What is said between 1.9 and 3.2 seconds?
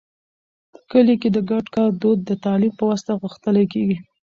دود د تعلیم په واسطه